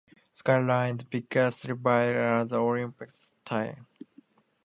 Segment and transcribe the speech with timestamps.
[0.33, 1.73] Skyline's biggest rivals
[2.17, 3.85] are the Olympus Titans.